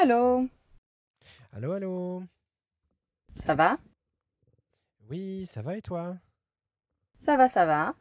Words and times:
Allô, 0.00 0.48
Allô, 1.52 1.72
allô? 1.72 2.22
ça 3.46 3.54
va? 3.54 3.78
Oui, 5.08 5.46
ça 5.46 5.62
va 5.62 5.76
et 5.76 5.82
toi? 5.82 6.18
Ça 7.18 7.36
va, 7.36 7.48
ça 7.48 7.66
va. 7.66 7.94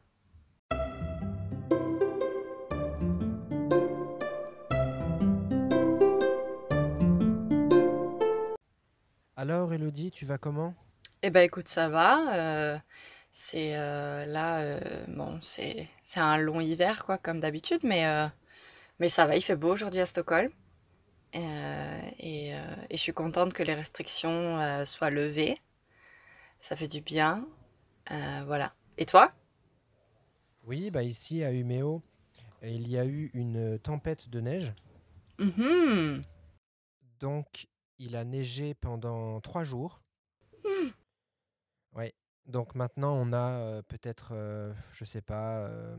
Alors, 9.36 9.72
Elodie, 9.74 10.10
tu 10.12 10.26
vas 10.26 10.38
comment? 10.40 10.74
Eh 11.22 11.30
ben 11.30 11.42
écoute, 11.42 11.68
ça 11.68 11.90
va. 11.90 12.36
euh, 12.36 12.78
c'est 13.32 13.76
euh, 13.78 14.26
là, 14.26 14.60
euh, 14.62 14.80
bon, 15.08 15.40
c'est 15.42 15.88
un 16.18 16.38
long 16.38 16.60
hiver 16.60 17.06
quoi, 17.06 17.18
comme 17.18 17.40
d'habitude, 17.40 17.82
mais 17.84 18.06
mais 19.00 19.10
ça 19.10 19.26
va. 19.26 19.36
Il 19.36 19.42
fait 19.44 19.56
beau 19.56 19.72
aujourd'hui 19.74 20.02
à 20.02 20.06
Stockholm 20.06 20.52
euh, 21.36 22.02
et, 22.20 22.56
euh, 22.56 22.76
et 22.90 22.98
je 22.98 23.02
suis 23.02 23.14
contente 23.14 23.54
que 23.54 23.64
les 23.64 23.74
restrictions 23.74 24.60
euh, 24.60 24.86
soient 24.86 25.10
levées. 25.10 25.58
Ça 26.60 26.76
fait 26.76 26.88
du 26.88 27.02
bien. 27.02 27.48
Voilà. 28.46 28.74
Et 28.98 29.06
toi? 29.06 29.34
Oui, 30.66 30.92
bah 30.92 31.04
ici 31.04 31.44
à 31.44 31.52
Umeå, 31.52 32.02
il 32.62 32.88
y 32.88 32.98
a 32.98 33.06
eu 33.06 33.32
une 33.34 33.80
tempête 33.80 34.30
de 34.30 34.40
neige. 34.40 34.74
Mhm. 35.40 36.24
Donc, 37.20 37.68
il 37.98 38.16
a 38.16 38.24
neigé 38.24 38.74
pendant 38.74 39.42
trois 39.42 39.64
jours. 39.64 40.02
Ouais. 41.94 42.14
Donc 42.46 42.76
maintenant, 42.76 43.14
on 43.14 43.34
a 43.34 43.82
peut-être, 43.84 44.34
je 44.94 45.06
sais 45.06 45.22
pas, 45.22 45.68
euh, 45.68 45.96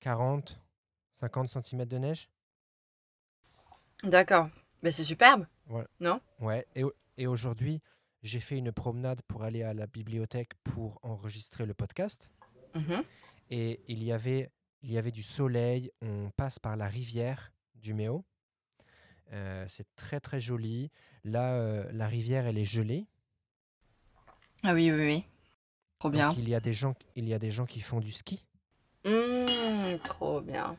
40, 0.00 0.60
50 1.14 1.48
centimètres 1.48 1.90
de 1.90 1.98
neige. 1.98 2.28
D'accord. 4.04 4.48
Mais 4.82 4.92
c'est 4.92 5.02
superbe, 5.02 5.46
non? 6.00 6.20
Ouais. 6.40 6.66
Et 7.16 7.26
aujourd'hui, 7.26 7.80
j'ai 8.22 8.40
fait 8.40 8.56
une 8.56 8.72
promenade 8.72 9.22
pour 9.22 9.42
aller 9.42 9.62
à 9.62 9.74
la 9.74 9.86
bibliothèque 9.86 10.54
pour 10.62 10.98
enregistrer 11.02 11.66
le 11.66 11.74
podcast. 11.74 12.30
Mhm. 12.74 13.02
Et 13.50 13.80
il 13.88 14.04
y 14.04 14.12
avait, 14.12 14.50
il 14.82 14.92
y 14.92 14.98
avait 14.98 15.10
du 15.10 15.22
soleil. 15.22 15.90
On 16.00 16.30
passe 16.30 16.58
par 16.58 16.76
la 16.76 16.86
rivière 16.86 17.52
du 17.74 17.94
Méo. 17.94 18.24
Euh, 19.32 19.66
c'est 19.68 19.86
très 19.96 20.20
très 20.20 20.40
joli. 20.40 20.90
Là, 21.24 21.54
euh, 21.54 21.90
la 21.92 22.06
rivière, 22.06 22.46
elle 22.46 22.58
est 22.58 22.64
gelée. 22.64 23.06
Ah 24.62 24.74
oui, 24.74 24.90
oui, 24.92 25.00
oui. 25.00 25.24
Trop 25.98 26.10
bien. 26.10 26.28
Donc 26.28 26.38
il 26.38 26.48
y 26.48 26.54
a 26.54 26.60
des 26.60 26.72
gens, 26.72 26.94
il 27.16 27.28
y 27.28 27.34
a 27.34 27.38
des 27.38 27.50
gens 27.50 27.66
qui 27.66 27.80
font 27.80 28.00
du 28.00 28.12
ski. 28.12 28.44
Mmh, 29.04 29.98
trop 30.04 30.40
bien. 30.40 30.78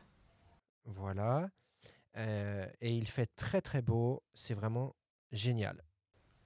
Voilà. 0.84 1.50
Euh, 2.20 2.66
et 2.80 2.94
il 2.94 3.08
fait 3.08 3.26
très 3.34 3.60
très 3.60 3.82
beau. 3.82 4.22
C'est 4.34 4.54
vraiment 4.54 4.94
génial. 5.32 5.82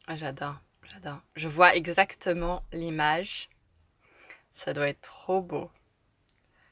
Ah, 0.06 0.16
j'adore, 0.16 0.60
j'adore. 0.84 1.20
Je 1.36 1.48
vois 1.48 1.74
exactement 1.74 2.62
l'image. 2.72 3.50
Ça 4.52 4.72
doit 4.72 4.88
être 4.88 5.00
trop 5.00 5.42
beau. 5.42 5.70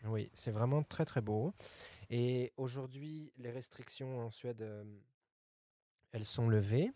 Oui, 0.05 0.31
c'est 0.35 0.51
vraiment 0.51 0.83
très 0.83 1.05
très 1.05 1.21
beau. 1.21 1.53
Et 2.11 2.53
aujourd'hui, 2.57 3.33
les 3.39 3.51
restrictions 3.51 4.21
en 4.21 4.31
Suède, 4.31 4.63
euh, 4.63 4.85
elles 6.13 6.25
sont 6.25 6.49
levées. 6.49 6.93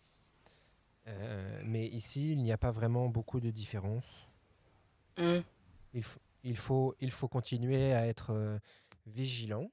Euh, 1.07 1.61
mais 1.65 1.87
ici, 1.87 2.31
il 2.33 2.43
n'y 2.43 2.51
a 2.51 2.57
pas 2.57 2.71
vraiment 2.71 3.07
beaucoup 3.07 3.39
de 3.39 3.49
différence. 3.49 4.29
Mmh. 5.17 5.39
Il, 5.93 6.03
il 6.43 6.57
faut, 6.57 6.95
il 6.99 7.11
faut 7.11 7.27
continuer 7.27 7.93
à 7.93 8.07
être 8.07 8.31
euh, 8.31 8.59
vigilant, 9.05 9.71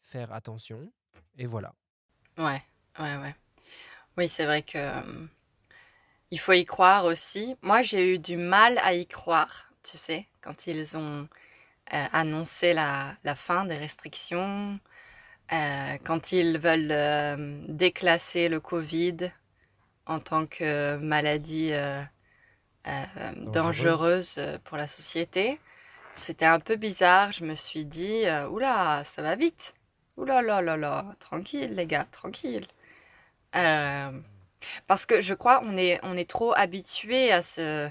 faire 0.00 0.32
attention, 0.32 0.92
et 1.38 1.46
voilà. 1.46 1.72
Ouais, 2.38 2.62
ouais, 2.98 3.16
ouais. 3.16 3.34
Oui, 4.16 4.28
c'est 4.28 4.44
vrai 4.44 4.62
que 4.62 4.78
euh, 4.78 5.26
il 6.30 6.38
faut 6.38 6.52
y 6.52 6.64
croire 6.64 7.04
aussi. 7.04 7.56
Moi, 7.62 7.82
j'ai 7.82 8.14
eu 8.14 8.18
du 8.18 8.36
mal 8.36 8.78
à 8.82 8.94
y 8.94 9.06
croire, 9.06 9.70
tu 9.82 9.96
sais, 9.96 10.26
quand 10.40 10.66
ils 10.66 10.96
ont 10.96 11.28
euh, 11.92 12.06
annoncé 12.12 12.74
la, 12.74 13.14
la 13.24 13.34
fin 13.34 13.64
des 13.64 13.76
restrictions, 13.76 14.78
euh, 15.52 15.98
quand 16.04 16.32
ils 16.32 16.58
veulent 16.58 17.66
déclasser 17.68 18.48
le 18.48 18.60
Covid 18.60 19.30
en 20.06 20.20
tant 20.20 20.46
que 20.46 20.96
maladie 20.96 21.72
Dangereuse. 23.52 24.40
pour 24.64 24.76
la 24.76 24.86
société. 24.88 25.60
C'était 26.14 26.46
un 26.46 26.60
peu 26.60 26.76
bizarre. 26.76 27.32
Je 27.32 27.44
me 27.44 27.54
suis 27.54 27.84
dit, 27.84 28.24
oula, 28.50 29.02
ça 29.04 29.22
va 29.22 29.36
vite. 29.36 29.74
Oula 30.16 30.42
là 30.42 30.60
là 30.62 30.76
là, 30.76 31.14
tranquille 31.18 31.74
les 31.74 31.86
gars, 31.86 32.06
tranquille. 32.10 32.66
Euh, 33.56 34.20
parce 34.86 35.06
que 35.06 35.20
je 35.20 35.34
crois 35.34 35.60
on 35.64 35.76
est 35.76 36.00
on 36.02 36.16
est 36.16 36.28
trop 36.28 36.54
habitué 36.54 37.32
à 37.32 37.42
ce 37.42 37.90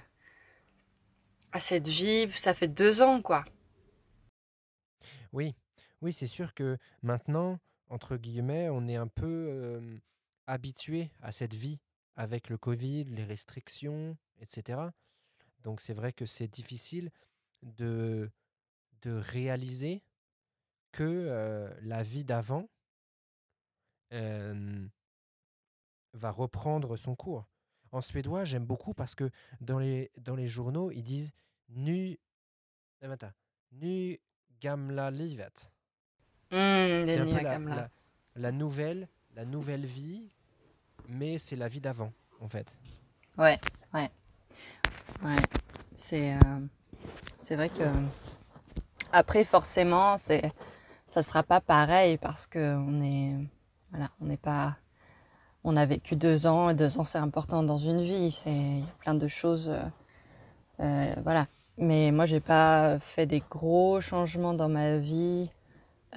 à 1.51 1.59
cette 1.59 1.87
vie. 1.87 2.31
Ça 2.33 2.53
fait 2.53 2.67
deux 2.67 3.01
ans 3.01 3.21
quoi. 3.21 3.45
Oui, 5.33 5.55
oui, 6.01 6.13
c'est 6.13 6.27
sûr 6.27 6.53
que 6.53 6.77
maintenant, 7.01 7.59
entre 7.89 8.17
guillemets, 8.17 8.69
on 8.69 8.87
est 8.87 8.95
un 8.95 9.07
peu 9.07 9.81
habitué 10.47 11.09
à 11.21 11.31
cette 11.31 11.53
vie 11.53 11.79
avec 12.15 12.49
le 12.49 12.57
Covid, 12.57 13.05
les 13.05 13.23
restrictions, 13.23 14.17
etc. 14.41 14.79
Donc 15.63 15.81
c'est 15.81 15.93
vrai 15.93 16.13
que 16.13 16.25
c'est 16.25 16.47
difficile 16.47 17.09
de, 17.63 18.29
de 19.01 19.13
réaliser 19.13 20.03
que 20.93 21.03
euh, 21.03 21.69
la 21.81 22.03
vie 22.03 22.23
d'avant 22.23 22.69
euh, 24.13 24.87
va 26.13 26.31
reprendre 26.31 26.95
son 26.95 27.15
cours. 27.15 27.45
En 27.91 28.01
suédois, 28.01 28.45
j'aime 28.45 28.65
beaucoup 28.65 28.93
parce 28.93 29.13
que 29.15 29.29
dans 29.59 29.79
les, 29.79 30.11
dans 30.17 30.35
les 30.35 30.47
journaux, 30.47 30.91
ils 30.91 31.03
disent 31.03 31.31
Nu, 31.69 32.17
eh, 33.01 33.07
nu 33.73 34.19
gamla 34.61 35.11
livet. 35.11 35.49
C'est 36.49 37.05
des 37.05 37.17
un 37.17 37.25
peu 37.25 37.31
nuits 37.31 37.75
la, 38.35 38.51
nouvelle, 38.51 39.09
la 39.35 39.45
nouvelle 39.45 39.85
vie, 39.85 40.29
mais 41.07 41.37
c'est 41.37 41.55
la 41.55 41.67
vie 41.67 41.81
d'avant, 41.81 42.13
en 42.39 42.47
fait. 42.47 42.77
Ouais, 43.37 43.59
ouais, 43.93 44.09
ouais. 45.23 45.41
C'est 45.95 46.33
euh, 46.33 46.67
c'est 47.39 47.55
vrai 47.55 47.69
que 47.69 47.83
après 49.11 49.43
forcément 49.43 50.17
c'est 50.17 50.51
ça 51.13 51.21
sera 51.21 51.43
pas 51.43 51.61
pareil 51.61 52.17
parce 52.17 52.47
que 52.47 52.75
on 52.75 52.99
est 53.03 53.35
voilà 53.91 54.09
on 54.19 54.25
n'est 54.25 54.35
pas 54.51 54.77
on 55.63 55.77
a 55.77 55.85
vécu 55.85 56.15
deux 56.15 56.47
ans 56.47 56.71
et 56.71 56.73
deux 56.73 56.97
ans 56.97 57.03
c'est 57.03 57.19
important 57.19 57.61
dans 57.61 57.77
une 57.77 58.01
vie. 58.01 58.31
C'est 58.31 58.49
il 58.49 58.79
y 58.79 58.81
a 58.81 58.95
plein 58.99 59.13
de 59.13 59.27
choses 59.27 59.71
euh, 60.79 61.13
voilà. 61.23 61.45
Mais 61.77 62.11
moi 62.11 62.25
j'ai 62.25 62.39
pas 62.39 62.97
fait 62.97 63.27
des 63.27 63.43
gros 63.47 64.01
changements 64.01 64.55
dans 64.55 64.69
ma 64.69 64.97
vie 64.97 65.51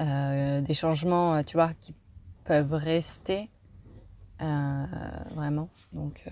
euh, 0.01 0.62
des 0.62 0.75
changements 0.75 1.43
tu 1.43 1.59
vois 1.59 1.75
qui 1.75 1.95
peuvent 2.45 2.73
rester 2.73 3.51
euh, 4.41 4.87
vraiment. 5.34 5.69
Donc 5.93 6.27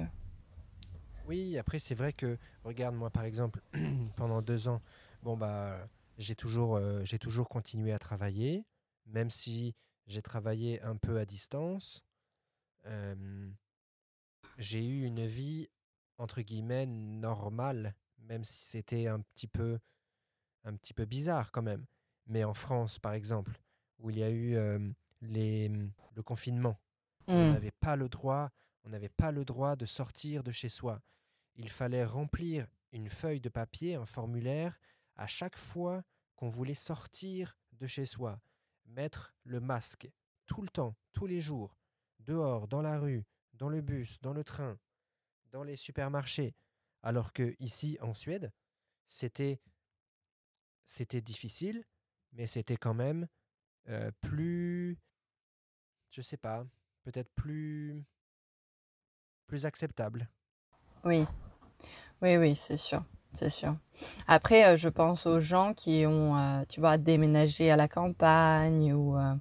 Oui, 1.29 1.59
après, 1.59 1.79
c'est 1.79 1.95
vrai 1.95 2.13
que, 2.13 2.39
regarde, 2.65 2.95
moi, 2.95 3.11
par 3.11 3.25
exemple, 3.25 3.61
pendant 4.17 4.43
deux 4.43 4.69
ans, 4.69 4.83
bon, 5.23 5.37
bah, 5.39 5.79
j'ai 6.19 6.37
toujours, 6.37 6.77
euh, 6.77 7.05
j'ai 7.05 7.19
toujours 7.19 7.49
continué 7.49 7.93
à 7.93 7.99
travailler, 7.99 8.65
même 9.07 9.31
si 9.31 9.75
j'ai 10.07 10.23
travaillé 10.23 10.81
un 10.83 10.97
peu 10.97 11.19
à 11.19 11.25
distance. 11.25 12.03
euh, 12.87 13.51
j'ai 14.59 14.87
eu 14.87 15.05
une 15.05 15.27
vie, 15.27 15.69
entre 16.19 16.41
guillemets, 16.43 16.87
normale, 16.87 17.97
même 18.19 18.45
si 18.45 18.63
c'était 18.63 19.09
un 19.09 19.21
petit 19.21 19.49
peu, 19.49 19.79
un 20.65 20.77
petit 20.77 20.95
peu 20.95 21.05
bizarre 21.05 21.51
quand 21.51 21.63
même. 21.63 21.87
Mais 22.27 22.45
en 22.45 22.55
France, 22.55 22.99
par 22.99 23.15
exemple, 23.15 23.61
où 23.99 24.11
il 24.11 24.19
y 24.19 24.23
a 24.23 24.31
eu 24.31 24.57
euh, 24.57 24.79
les, 25.23 25.69
le 25.69 26.23
confinement, 26.23 26.79
on 27.27 27.51
hmm, 27.51 27.53
n'avait 27.53 27.73
pas 27.73 27.97
le 27.97 28.09
droit, 28.09 28.51
on 28.85 28.91
n'avait 28.91 29.09
pas 29.09 29.33
le 29.33 29.45
droit 29.45 29.77
de 29.77 29.87
sortir 29.87 30.43
de 30.43 30.53
chez 30.53 30.69
soi. 30.69 31.03
Il 31.57 31.69
fallait 31.69 32.05
remplir 32.05 32.67
une 32.93 33.09
feuille 33.09 33.41
de 33.41 33.49
papier, 33.49 33.95
un 33.97 34.07
formulaire, 34.07 34.79
à 35.17 35.27
chaque 35.27 35.57
fois 35.57 36.05
qu'on 36.37 36.49
voulait 36.49 36.75
sortir 36.75 37.57
de 37.73 37.87
chez 37.87 38.07
soi. 38.07 38.41
Mettre 38.87 39.35
le 39.45 39.61
masque 39.61 40.11
tout 40.47 40.63
le 40.63 40.69
temps, 40.69 40.97
tous 41.13 41.27
les 41.27 41.41
jours, 41.41 41.77
dehors, 42.21 42.69
dans 42.69 42.83
la 42.83 42.99
rue, 42.99 43.25
dans 43.55 43.69
le 43.69 43.81
bus, 43.81 44.21
dans 44.21 44.33
le 44.33 44.45
train, 44.45 44.79
dans 45.51 45.63
les 45.63 45.77
supermarchés. 45.77 46.55
Alors 47.03 47.33
que 47.33 47.55
ici, 47.61 47.99
en 48.01 48.15
Suède, 48.15 48.53
c'était 49.07 49.61
c'était 50.87 51.23
difficile, 51.23 51.85
mais 52.33 52.47
c'était 52.47 52.77
quand 52.77 52.95
même 52.95 53.27
euh, 53.89 54.11
plus, 54.21 54.99
je 56.11 56.21
sais 56.21 56.37
pas, 56.37 56.67
peut-être 57.03 57.31
plus 57.35 58.05
plus 59.47 59.67
acceptable. 59.67 60.29
oui 61.05 61.25
Oui, 62.23 62.37
oui, 62.37 62.57
c'est 62.57 62.77
sûr, 62.77 63.05
c'est 63.35 63.51
sûr. 63.51 63.75
Après, 64.27 64.65
euh, 64.67 64.77
je 64.77 64.89
pense 64.89 65.27
aux 65.27 65.41
gens 65.41 65.73
qui 65.75 66.05
ont, 66.07 66.37
euh, 66.37 66.63
tu 66.69 66.81
vois, 66.81 66.99
déménagé 66.99 67.71
à 67.71 67.77
la 67.77 67.89
campagne 67.89 68.93
ou, 68.93 69.17
euh, 69.17 69.35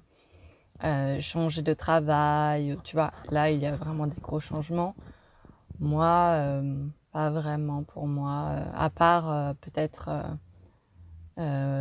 euh, 0.84 1.20
changer 1.20 1.62
de 1.62 1.72
travail, 1.72 2.76
tu 2.84 2.96
vois, 2.96 3.12
là 3.30 3.50
il 3.50 3.60
y 3.60 3.66
a 3.66 3.76
vraiment 3.76 4.06
des 4.06 4.20
gros 4.20 4.40
changements. 4.40 4.94
Moi, 5.80 6.62
pas 7.12 7.30
vraiment 7.30 7.82
pour 7.84 8.06
moi, 8.06 8.50
à 8.74 8.90
part 8.90 9.54
peut-être 9.56 10.10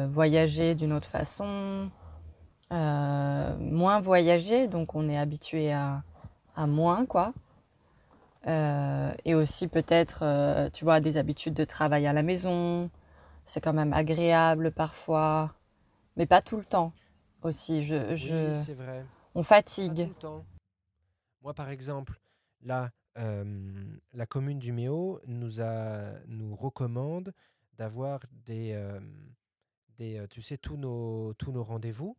voyager 0.09 0.75
d'une 0.75 0.93
autre 0.93 1.07
façon, 1.09 1.89
moins 2.71 3.99
voyager, 3.99 4.67
donc 4.67 4.95
on 4.95 5.09
est 5.09 5.17
habitué 5.17 5.71
à, 5.73 6.03
à 6.55 6.67
moins 6.67 7.05
quoi. 7.05 7.33
Et 8.45 9.35
aussi 9.35 9.67
peut-être, 9.67 10.69
tu 10.73 10.83
vois, 10.83 10.99
des 10.99 11.17
habitudes 11.17 11.53
de 11.53 11.63
travail 11.65 12.07
à 12.07 12.13
la 12.13 12.23
maison. 12.23 12.89
C'est 13.45 13.61
quand 13.61 13.73
même 13.73 13.93
agréable 13.93 14.71
parfois, 14.71 15.53
mais 16.15 16.25
pas 16.25 16.41
tout 16.41 16.57
le 16.57 16.63
temps 16.63 16.93
aussi. 17.41 17.83
Je, 17.83 18.15
je... 18.15 18.33
Oui, 18.53 18.63
c'est 18.65 18.73
vrai. 18.73 19.05
On 19.35 19.41
Pas 19.41 19.55
fatigue. 19.55 20.03
tout 20.03 20.09
le 20.09 20.15
temps. 20.15 20.45
Moi, 21.41 21.53
par 21.53 21.69
exemple, 21.69 22.21
là, 22.61 22.91
euh, 23.17 23.97
la 24.13 24.25
commune 24.25 24.59
du 24.59 24.71
Méo 24.71 25.19
nous 25.27 25.59
a, 25.59 26.11
nous 26.27 26.55
recommande 26.55 27.33
d'avoir 27.77 28.21
des, 28.45 28.71
euh, 28.73 28.99
des, 29.97 30.19
euh, 30.19 30.27
tu 30.27 30.41
sais, 30.41 30.57
tous 30.57 30.77
nos, 30.77 31.33
tous 31.33 31.51
nos 31.51 31.63
rendez-vous 31.63 32.15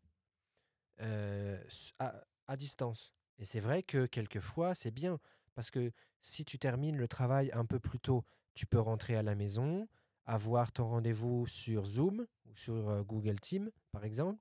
euh, 1.01 1.59
à, 1.99 2.15
à 2.49 2.57
distance. 2.57 3.15
Et 3.39 3.45
c'est 3.47 3.61
vrai 3.61 3.83
que 3.83 4.05
quelquefois, 4.07 4.75
c'est 4.75 4.91
bien, 4.91 5.19
parce 5.55 5.71
que 5.71 5.93
si 6.21 6.45
tu 6.45 6.59
termines 6.59 6.97
le 6.97 7.09
travail 7.09 7.51
un 7.53 7.65
peu 7.65 7.79
plus 7.79 8.01
tôt, 8.01 8.25
tu 8.55 8.67
peux 8.67 8.81
rentrer 8.81 9.17
à 9.17 9.23
la 9.23 9.35
maison, 9.35 9.89
avoir 10.27 10.73
ton 10.73 10.89
rendez-vous 10.89 11.47
sur 11.47 11.85
Zoom 11.85 12.27
ou 12.47 12.57
sur 12.57 13.05
Google 13.05 13.41
Team, 13.41 13.71
par 13.93 14.05
exemple. 14.05 14.41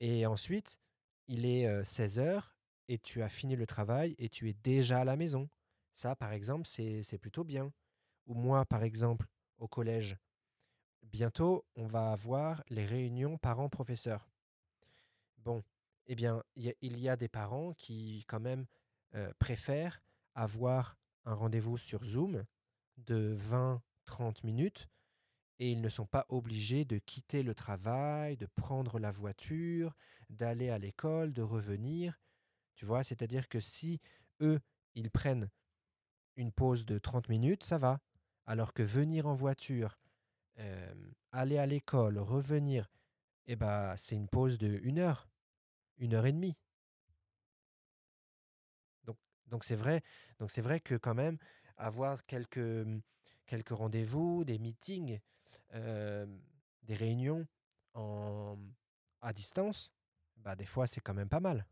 Et 0.00 0.26
ensuite, 0.26 0.78
il 1.26 1.44
est 1.44 1.84
16 1.84 2.18
heures 2.18 2.54
et 2.88 2.98
tu 2.98 3.22
as 3.22 3.28
fini 3.28 3.56
le 3.56 3.66
travail 3.66 4.14
et 4.18 4.28
tu 4.28 4.48
es 4.48 4.54
déjà 4.54 5.00
à 5.00 5.04
la 5.04 5.16
maison. 5.16 5.48
Ça, 5.92 6.16
par 6.16 6.32
exemple, 6.32 6.66
c'est 6.66 7.18
plutôt 7.18 7.44
bien. 7.44 7.72
Ou 8.26 8.34
moi, 8.34 8.64
par 8.64 8.82
exemple, 8.82 9.26
au 9.58 9.68
collège, 9.68 10.16
bientôt, 11.02 11.64
on 11.76 11.86
va 11.86 12.12
avoir 12.12 12.62
les 12.68 12.86
réunions 12.86 13.38
parents-professeurs. 13.38 14.28
Bon, 15.38 15.62
eh 16.06 16.14
bien, 16.14 16.42
il 16.56 16.74
y, 16.80 16.98
y 17.00 17.08
a 17.08 17.16
des 17.16 17.28
parents 17.28 17.74
qui, 17.74 18.24
quand 18.26 18.40
même, 18.40 18.66
euh, 19.14 19.32
préfèrent 19.38 20.02
avoir 20.34 20.96
un 21.24 21.34
rendez-vous 21.34 21.76
sur 21.78 22.04
Zoom 22.04 22.44
de 22.96 23.36
20-30 23.36 24.44
minutes 24.44 24.88
et 25.58 25.70
ils 25.70 25.82
ne 25.82 25.88
sont 25.88 26.06
pas 26.06 26.24
obligés 26.30 26.84
de 26.86 26.98
quitter 26.98 27.42
le 27.42 27.54
travail, 27.54 28.36
de 28.38 28.46
prendre 28.46 28.98
la 28.98 29.10
voiture, 29.10 29.94
d'aller 30.30 30.70
à 30.70 30.78
l'école, 30.78 31.34
de 31.34 31.42
revenir. 31.42 32.18
Tu 32.76 32.86
vois, 32.86 33.04
c'est-à-dire 33.04 33.46
que 33.48 33.60
si 33.60 34.00
eux, 34.40 34.58
ils 34.94 35.10
prennent 35.10 35.50
une 36.36 36.50
pause 36.50 36.86
de 36.86 36.98
30 36.98 37.28
minutes, 37.28 37.62
ça 37.64 37.76
va. 37.76 38.00
Alors 38.46 38.72
que 38.72 38.82
venir 38.82 39.26
en 39.26 39.34
voiture, 39.34 39.98
euh, 40.58 40.94
aller 41.30 41.58
à 41.58 41.66
l'école, 41.66 42.18
revenir, 42.18 42.88
eh 43.46 43.54
ben, 43.54 43.94
c'est 43.98 44.16
une 44.16 44.28
pause 44.28 44.56
de 44.56 44.80
une 44.82 44.98
heure, 44.98 45.28
une 45.98 46.14
heure 46.14 46.26
et 46.26 46.32
demie. 46.32 46.56
Donc, 49.50 49.64
c'est 49.64 49.76
vrai, 49.76 50.02
donc 50.38 50.50
c'est 50.50 50.62
vrai 50.62 50.80
que 50.80 50.94
quand 50.94 51.14
même 51.14 51.36
avoir 51.76 52.24
quelques, 52.26 52.58
mmh, 52.58 53.00
quelques 53.46 53.70
rendez-vous, 53.70 54.44
des 54.44 54.58
meetings, 54.58 55.18
des 55.72 56.94
réunions 56.94 57.46
en, 57.94 58.56
à 59.20 59.32
distance, 59.32 59.90
bah 60.36 60.56
des 60.56 60.66
fois 60.66 60.86
c'est 60.86 61.00
quand 61.00 61.14
même 61.14 61.28
pas 61.28 61.40
mal. 61.40 61.66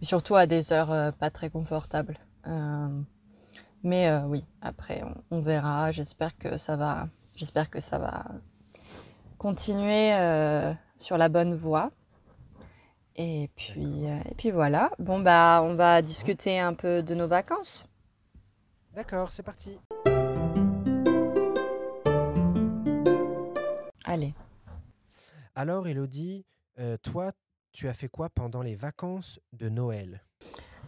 Surtout 0.00 0.36
à 0.36 0.46
des 0.46 0.72
heures 0.72 1.12
pas 1.14 1.30
très 1.30 1.50
confortables. 1.50 2.18
Mais 3.82 4.10
oui, 4.26 4.44
après 4.60 5.02
on, 5.02 5.14
on 5.38 5.42
verra. 5.42 5.92
J'espère 5.92 6.36
que 6.38 6.56
ça 6.56 6.76
va, 6.76 7.08
j'espère 7.36 7.70
que 7.70 7.80
ça 7.80 7.98
va 7.98 8.24
continuer 9.38 10.12
sur 10.96 11.18
la 11.18 11.28
bonne 11.28 11.54
voie. 11.54 11.92
Et 13.18 13.50
puis, 13.56 14.06
euh, 14.06 14.20
et 14.30 14.34
puis 14.34 14.50
voilà. 14.50 14.90
Bon 14.98 15.18
bah, 15.20 15.60
on 15.62 15.74
va 15.74 16.00
Bon, 16.00 16.06
discuter 16.06 16.58
un 16.60 16.74
peu 16.74 17.02
de 17.02 17.14
nos 17.14 17.26
vacances. 17.26 17.84
d'accord, 18.94 19.32
c'est 19.32 19.42
parti. 19.42 19.78
Allez. 24.04 24.34
Alors, 25.54 25.86
Elodie, 25.88 26.46
euh, 26.78 26.96
toi, 27.02 27.32
tu 27.72 27.88
as 27.88 27.94
fait 27.94 28.08
quoi 28.08 28.28
pendant 28.30 28.62
les 28.62 28.76
vacances 28.76 29.40
de 29.52 29.68
Noël? 29.68 30.22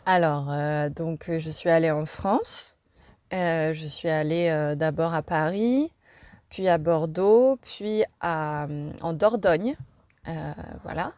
Alors, 0.07 0.51
euh, 0.51 0.89
donc 0.89 1.27
je 1.31 1.51
suis 1.51 1.69
allée 1.69 1.91
en 1.91 2.07
France. 2.07 2.77
Euh, 3.33 3.73
je 3.73 3.87
suis 3.87 4.09
allée 4.09 4.75
d'abord 4.77 5.15
à 5.15 5.23
Paris, 5.23 5.93
puis 6.49 6.69
à 6.69 6.79
Bordeaux, 6.79 7.59
puis 7.63 8.05
à, 8.21 8.67
en 9.03 9.13
Dordogne. 9.13 9.77
Voilà. 10.85 11.13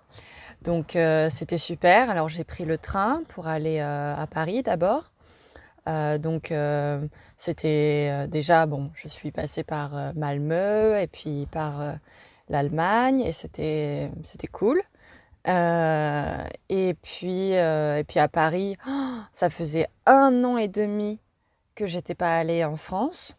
Donc 0.62 0.97
euh, 0.97 1.29
c'était 1.31 1.59
super. 1.59 2.11
Alors 2.11 2.29
j'ai 2.29 2.44
pris 2.44 2.64
le 2.64 2.79
train 2.79 3.23
pour 3.29 3.47
aller 3.49 3.81
euh, 3.81 4.14
à 4.17 4.26
Paris 4.26 4.62
d'abord. 4.62 5.12
Euh, 5.88 6.19
donc 6.19 6.53
c'était 7.37 8.29
déjà 8.29 8.67
bon. 8.67 8.91
Je 8.94 9.09
suis 9.09 9.32
passée 9.32 9.64
par 9.64 10.14
Malmö 10.14 10.99
et 10.99 11.09
puis 11.09 11.47
par 11.50 11.97
l'Allemagne 12.49 13.20
et 13.20 13.32
c'était 13.32 14.11
c'était 14.23 14.47
cool. 14.47 14.81
Et 15.47 16.94
puis 17.03 17.50
et 17.53 18.05
puis 18.06 18.20
à 18.20 18.29
Paris, 18.29 18.76
ça 19.32 19.50
faisait 19.50 19.88
un 20.06 20.44
an 20.44 20.56
et 20.56 20.69
demi 20.69 21.19
que 21.75 21.87
j'étais 21.87 22.14
pas 22.14 22.37
allée 22.37 22.64
en 22.64 22.76
France 22.76 23.37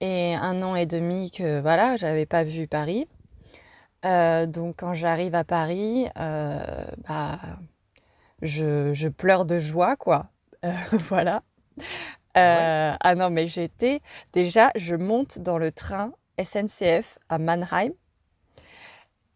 et 0.00 0.34
un 0.34 0.62
an 0.62 0.74
et 0.74 0.86
demi 0.86 1.30
que 1.30 1.60
voilà 1.60 1.96
j'avais 1.96 2.26
pas 2.26 2.44
vu 2.44 2.66
Paris. 2.66 3.08
Euh, 4.06 4.46
donc 4.46 4.76
quand 4.78 4.94
j'arrive 4.94 5.34
à 5.34 5.44
Paris, 5.44 6.06
euh, 6.18 6.62
bah 7.08 7.38
je, 8.42 8.94
je 8.94 9.08
pleure 9.08 9.44
de 9.44 9.58
joie 9.58 9.96
quoi. 9.96 10.30
Euh, 10.64 10.72
voilà. 11.08 11.42
Ah 12.34 12.92
ouais? 12.92 12.96
Ah 13.00 13.14
non 13.14 13.28
mais 13.30 13.48
j'étais 13.48 14.00
déjà 14.32 14.70
je 14.76 14.94
monte 14.94 15.38
dans 15.40 15.58
le 15.58 15.72
train 15.72 16.12
SNCF 16.42 17.18
à 17.28 17.38
Mannheim 17.38 17.90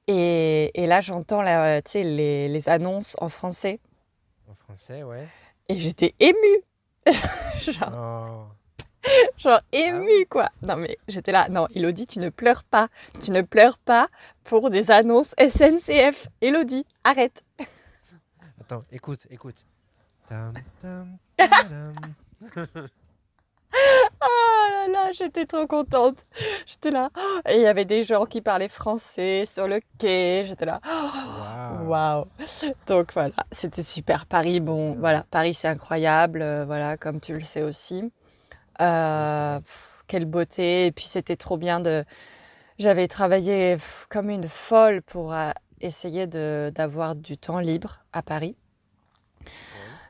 et, 0.06 0.70
et 0.81 0.87
là 0.87 1.00
j'entends 1.00 1.43
la, 1.43 1.81
les, 1.94 2.49
les 2.49 2.69
annonces 2.69 3.16
en 3.20 3.28
français 3.28 3.81
En 4.49 4.55
français, 4.55 5.02
ouais. 5.02 5.26
et 5.69 5.78
j'étais 5.78 6.14
émue. 6.21 6.62
Genre, 7.59 7.92
Oh. 7.92 8.47
genre 9.37 9.61
Ah 9.73 9.76
émue 9.76 10.26
quoi. 10.28 10.49
Non 10.62 10.76
mais 10.76 10.99
j'étais 11.08 11.32
là, 11.32 11.49
non 11.49 11.66
Elodie 11.75 12.06
tu 12.06 12.18
ne 12.18 12.30
pleures 12.30 12.64
pas. 12.64 12.88
Tu 13.23 13.30
ne 13.30 13.42
pleures 13.42 13.78
pas 13.78 14.08
pour 14.44 14.70
des 14.70 14.90
annonces 14.90 15.34
SNCF. 15.38 16.28
Elodie, 16.40 16.87
arrête. 17.04 17.44
Attends, 18.61 18.84
écoute, 18.90 19.26
écoute. 19.30 19.66
Tam, 20.28 20.54
tam, 20.80 21.18
tadam. 21.37 21.94
Oh 24.23 24.68
là 24.70 24.88
là, 24.88 25.12
j'étais 25.12 25.44
trop 25.44 25.66
contente. 25.66 26.25
J'étais 26.66 26.90
là. 26.90 27.11
Et 27.49 27.56
il 27.56 27.61
y 27.62 27.66
avait 27.66 27.84
des 27.84 28.04
gens 28.04 28.25
qui 28.25 28.40
parlaient 28.40 28.68
français 28.68 29.44
sur 29.46 29.68
le 29.68 29.80
quai. 29.99 30.44
J'étais 30.46 30.64
là. 30.64 30.80
Waouh. 30.87 31.88
Waouh. 31.88 32.25
Donc 32.87 33.12
voilà, 33.12 33.34
c'était 33.50 33.82
super. 33.82 34.26
Paris, 34.26 34.61
bon, 34.61 34.94
voilà, 34.99 35.25
Paris 35.30 35.54
c'est 35.54 35.68
incroyable, 35.68 36.42
euh, 36.42 36.64
voilà, 36.64 36.96
comme 36.96 37.20
tu 37.20 37.34
le 37.34 37.40
sais 37.40 37.62
aussi. 37.62 38.12
Euh, 38.81 39.61
pff, 39.61 40.04
quelle 40.07 40.25
beauté. 40.26 40.87
Et 40.87 40.93
puis 40.93 41.07
c'était 41.07 41.37
trop 41.37 41.57
bien 41.57 41.81
de. 41.81 42.04
J'avais 42.78 43.09
travaillé 43.09 43.75
pff, 43.75 44.07
comme 44.09 44.31
une 44.31 44.49
folle 44.49 45.02
pour 45.02 45.33
euh, 45.33 45.50
essayer 45.81 46.26
d'avoir 46.26 47.14
du 47.14 47.38
temps 47.38 47.61
libre 47.61 48.00
à 48.12 48.23
Paris. 48.23 48.57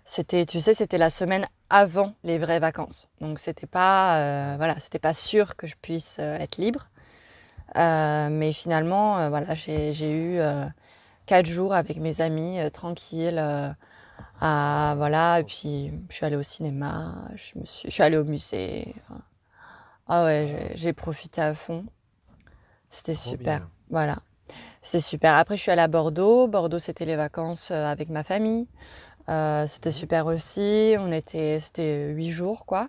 C'était, 0.05 0.45
tu 0.45 0.61
sais, 0.61 0.75
c'était 0.75 0.99
la 0.99 1.11
semaine 1.11 1.47
avant 1.71 2.15
les 2.25 2.39
vraies 2.39 2.61
vacances. 2.61 3.09
Donc 3.21 3.39
c'était 3.39 3.67
pas, 3.67 4.19
euh, 4.19 4.55
voilà, 4.57 4.79
c'était 4.79 4.99
pas 4.99 5.15
sûr 5.15 5.57
que 5.57 5.67
je 5.67 5.77
puisse 5.81 6.19
être 6.19 6.59
libre. 6.59 6.89
Mais 7.75 8.53
finalement, 8.53 9.29
voilà, 9.31 9.55
j'ai 9.55 10.13
eu 10.13 10.39
quatre 11.27 11.47
jours 11.47 11.75
avec 11.75 11.97
mes 11.97 12.21
amis 12.21 12.59
tranquilles. 12.71 13.43
Euh, 14.45 14.95
voilà, 14.97 15.41
et 15.41 15.45
puis 15.45 15.93
je 16.11 16.15
suis 16.15 16.27
allée 16.27 16.37
au 16.37 16.43
cinéma, 16.43 17.29
je 17.37 17.59
me 17.59 17.65
suis, 17.65 17.89
je 17.89 17.95
suis 17.95 18.03
allée 18.03 18.17
au 18.19 18.25
musée. 18.25 18.95
enfin, 19.09 19.23
ah 20.09 20.25
ouais, 20.25 20.73
j'ai 20.75 20.93
profité 20.93 21.41
à 21.41 21.55
fond. 21.55 21.87
C'était 22.91 23.15
super. 23.15 23.59
bien. 23.61 23.71
Voilà, 23.91 24.19
c'était 24.83 25.01
super. 25.01 25.35
Après, 25.35 25.57
je 25.57 25.63
suis 25.63 25.71
allée 25.71 25.83
à 25.83 25.89
Bordeaux. 25.89 26.49
Bordeaux, 26.49 26.79
c'était 26.79 27.05
les 27.07 27.17
vacances 27.17 27.71
euh, 27.71 27.87
avec 27.87 28.09
ma 28.11 28.23
famille. 28.25 28.69
Euh, 29.29 29.67
c'était 29.67 29.91
Mhm. 29.91 29.95
super 29.95 30.27
aussi. 30.27 30.95
On 30.99 31.11
était, 31.13 31.59
c'était 31.61 32.09
huit 32.11 32.31
jours, 32.31 32.67
quoi, 32.67 32.89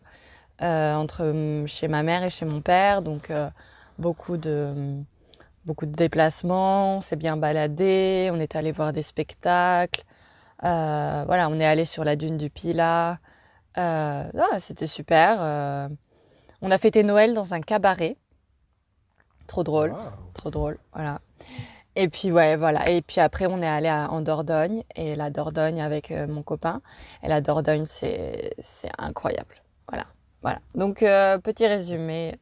euh, 0.61 0.95
entre 0.95 1.23
hum, 1.25 1.67
chez 1.67 1.87
ma 1.87 2.03
mère 2.03 2.23
et 2.23 2.29
chez 2.29 2.45
mon 2.45 2.61
père. 2.61 3.01
Donc, 3.01 3.31
beaucoup 3.97 4.37
de, 4.37 5.01
beaucoup 5.65 5.85
de 5.85 5.93
déplacements, 5.93 6.97
on 6.97 7.01
s'est 7.01 7.15
bien 7.15 7.37
baladé, 7.37 8.29
on 8.33 8.39
est 8.39 8.55
allé 8.55 8.71
voir 8.71 8.93
des 8.93 9.03
spectacles. 9.03 10.03
Euh, 10.63 11.23
voilà, 11.25 11.49
on 11.49 11.59
est 11.59 11.65
allé 11.65 11.85
sur 11.85 12.03
la 12.03 12.15
dune 12.15 12.37
du 12.37 12.49
Pila. 12.49 13.19
Euh, 13.77 14.29
ah, 14.33 14.59
c'était 14.59 14.87
super. 14.87 15.37
euh. 15.41 15.89
on 16.61 16.71
a 16.71 16.77
fêté 16.77 17.03
Noël 17.03 17.33
dans 17.33 17.53
un 17.53 17.61
cabaret. 17.61 18.17
Trop 19.47 19.63
drôle, 19.63 19.93
trop 20.33 20.49
drôle, 20.49 20.79
voilà. 20.93 21.19
Et 21.95 22.09
puis 22.09 22.31
ouais, 22.31 22.55
voilà. 22.55 22.89
Et 22.89 23.01
puis 23.01 23.21
après, 23.21 23.45
on 23.45 23.61
est 23.61 23.67
allé 23.67 23.87
à- 23.89 24.09
en 24.09 24.21
Dordogne 24.21 24.83
et 24.95 25.15
la 25.15 25.29
Dordogne 25.29 25.81
avec 25.81 26.09
mon 26.11 26.41
copain. 26.41 26.81
Et 27.21 27.27
la 27.27 27.41
Dordogne, 27.41 27.85
c'est 27.85 28.53
c'est 28.59 28.89
incroyable. 28.97 29.61
Voilà, 29.87 30.05
voilà. 30.41 30.59
Donc 30.73 30.99
petit 30.99 31.67
résumé. 31.67 32.35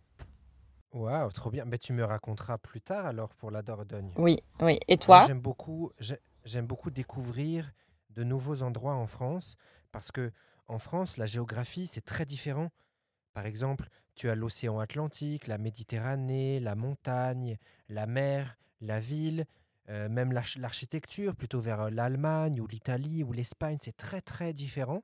Waouh, 0.94 1.32
trop 1.32 1.50
bien. 1.50 1.66
Mais 1.66 1.78
tu 1.78 1.92
me 1.92 2.04
raconteras 2.06 2.58
plus 2.58 2.80
tard 2.82 3.06
alors 3.06 3.30
pour 3.36 3.52
la 3.52 3.62
Dordogne. 3.64 4.12
Oui, 4.16 4.38
oui. 4.62 4.80
Et 4.88 4.98
toi? 4.98 5.26
j'aime 5.28 5.40
beaucoup, 5.42 5.92
j'ai- 6.00 6.20
j'aime 6.46 6.68
beaucoup 6.68 6.92
découvrir 6.92 7.70
de 8.16 8.24
nouveaux 8.24 8.62
endroits 8.62 8.96
en 8.96 9.08
France 9.08 9.56
parce 9.92 10.12
que 10.12 10.32
en 10.68 10.80
France, 10.80 11.18
la 11.18 11.26
géographie, 11.26 11.88
c'est 11.88 12.06
très 12.06 12.26
différent. 12.26 12.72
Par 13.34 13.46
exemple, 13.46 13.90
tu 14.16 14.30
as 14.30 14.36
l'océan 14.36 14.80
Atlantique, 14.80 15.48
la 15.48 15.58
Méditerranée, 15.58 16.60
la 16.60 16.76
montagne, 16.76 17.58
la 17.90 18.06
mer, 18.06 18.58
la 18.80 19.00
ville, 19.00 19.46
euh, 19.90 20.08
même 20.08 20.32
l'arch- 20.32 20.58
l'architecture, 20.58 21.36
plutôt 21.36 21.60
vers 21.60 21.82
euh, 21.82 21.90
l'Allemagne 21.90 22.62
ou 22.62 22.68
l'Italie 22.68 23.24
ou 23.24 23.34
l'Espagne, 23.34 23.78
c'est 23.82 23.98
très 23.98 24.22
très 24.22 24.54
différent. 24.54 25.04